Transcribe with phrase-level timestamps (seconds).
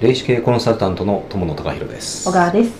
[0.00, 2.28] 霊視系コンサルタントの友野隆弘です。
[2.28, 2.70] 小川です。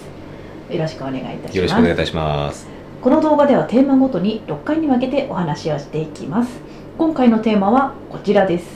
[0.71, 1.57] よろしくお願いいたします。
[1.57, 2.69] よろしくお願いいたします。
[3.03, 6.61] この動画ではテーマごとに6回に分けてお話をしていきます。
[6.97, 8.67] 今回のテーマはこちらです。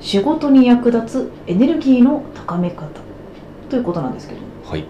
[0.00, 2.86] 仕事に役立つエネルギーの高め方。
[3.68, 4.40] ということなんですけど。
[4.64, 4.86] はい。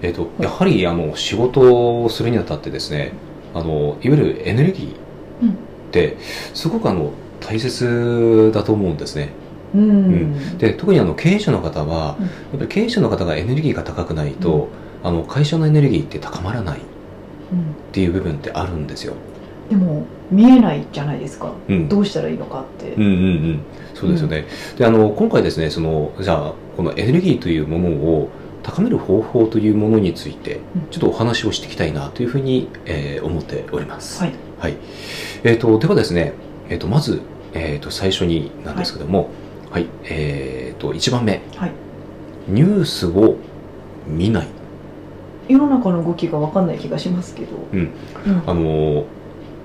[0.00, 3.12] えーと、やはりあの仕事をするにあたってですね
[3.52, 5.54] あのいわゆるエネルギーっ
[5.90, 6.16] て
[6.54, 9.43] すごくあの大切だと思うんですね。
[9.74, 14.68] うん、で特にあの経営者の方は、やっぱり経営者の方がエネルギーが高くないと、
[15.02, 16.82] あの会社のエネルギーって高まらないっ
[17.92, 19.14] ていう部分ってあるんですよ。
[19.68, 22.92] でも見えないじゃないですか、うん、どうしたらいいのかって。
[22.92, 23.12] うんうんう
[23.54, 23.60] ん。
[23.94, 28.28] そうですよね、うん、であの今回ですねそのじゃあこのエネルギーというものを
[28.62, 30.60] 高める方法というものについて
[30.90, 34.20] ちょっとお話をしていきたいなというふうに、えー、思っております。
[34.22, 34.76] はい、はい、
[35.44, 36.32] えーと、ではですね、
[36.70, 37.20] えーと、まず、
[37.52, 39.28] えーと、最初になんですけども、はい、
[39.74, 41.72] はい、えー、と1番目、はい、
[42.46, 43.34] ニュースを
[44.06, 44.46] 見ない。
[45.48, 47.90] 世の中の動きが分かんない気がしますけど、うん、
[48.24, 49.04] うん、あの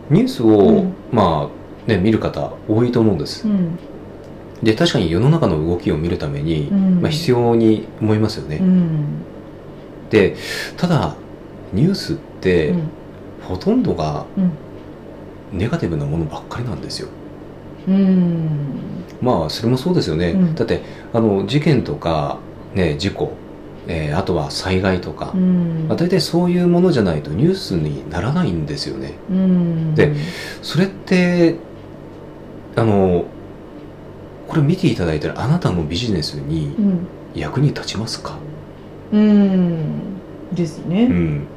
[0.09, 1.51] ニュースを、うん、ま
[1.87, 3.77] あね見る方多いと思うんです、うん、
[4.63, 8.59] で確かに世の中の動きを見るために、まあ、必要に思いますよね、
[10.09, 10.35] で
[10.75, 11.15] ただ
[11.71, 12.73] ニュースって、
[13.43, 14.25] ほとんどが
[15.53, 17.09] ネガティブなものばっかりなんですよ。
[19.21, 20.81] まあそれもそうですよね、だって
[21.13, 22.39] あの事件とか、
[22.73, 23.33] ね、事故
[23.87, 29.13] えー、あとは災害とか、うん、まあ、大体そういうものじゃないとニュースにならないんですよね。
[29.31, 30.13] うん、で
[30.61, 31.55] それって
[32.75, 33.25] あの
[34.47, 36.75] これ見ていただいたらあなたのビジネスに
[37.33, 38.37] 役に立ちますか、
[39.11, 40.19] うん、
[40.53, 41.05] ですね。
[41.05, 41.47] うん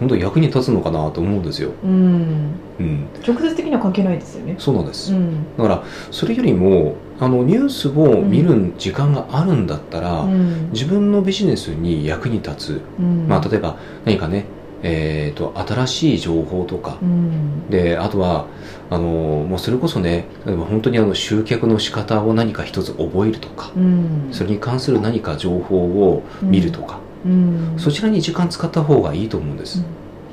[0.00, 4.56] 本当役に立つのかなと思うんですよ、うん、うん、直接的には関係ないですよね。
[4.58, 12.80] そうなんです、うん、だからそれよりもあのニュースを見る時間があるんだったら、うん、自分のビジネスに役に立つ、
[13.28, 14.44] まあ、例えば何かね
[14.82, 16.98] えーと、新しい情報とか、
[17.70, 18.46] であとは
[18.90, 23.70] あのもうそれこそね例えば本当にあの集客の仕方を何か一つ覚えるとか、
[24.32, 26.98] それに関する何か情報を見るとか、
[27.76, 29.84] そちらに時間使った方がいいと思うんです。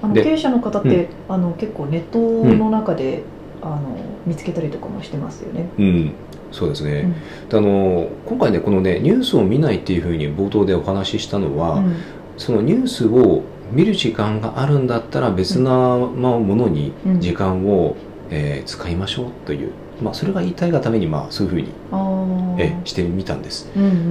[0.02, 3.24] あの経営者の方って、あの結構ネットの中で、
[3.62, 5.70] あの見つけたりとかもしてますよね。
[5.78, 6.14] うん、
[6.52, 7.14] そうですね、
[7.52, 11.96] うん、あの今回ねこのねニュースを見ないっていうふうに冒頭でお話ししたのは、うん、
[12.38, 17.98] そのニュースを見る時間があるんだったら別なものに時間を、うん、
[18.32, 19.72] えー、使いましょうという、
[20.02, 21.70] まあ、それが言いたいがためにまあそういうふうに
[22.60, 23.70] えしてみたんです。
[23.76, 23.94] うんうんうん。
[23.94, 24.04] う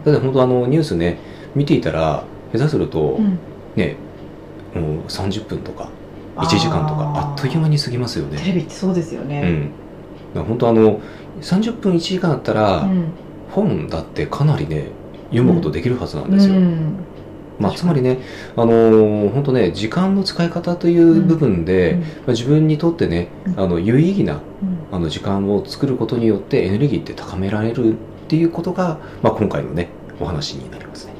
[0.00, 1.18] ん、だって本当あのニュースね
[1.54, 3.38] 見ていたら下手すると、うん、
[3.76, 3.96] ね
[4.74, 5.90] もう30分とか
[6.36, 8.38] 1時間とかあっという間に過ぎますよね。
[8.38, 9.72] テレビってそうですよね、
[10.34, 11.00] うん、本当あの
[11.40, 13.12] 30分1時間あったら、うん、
[13.50, 14.88] 本だってかなりね
[15.30, 16.54] 読むことできるはずなんですよ、
[17.58, 18.18] まあ、つまりね、
[18.56, 22.00] あのー、本当ね、時間の使い方という部分で、うん。
[22.00, 24.40] まあ、自分にとってね、あの有意義な、
[24.92, 27.96] あの時間を作ることによってエネルギーって高められるっ
[28.28, 29.88] ていうことが、まあ、今回のね、
[30.20, 31.17] お話になりますね。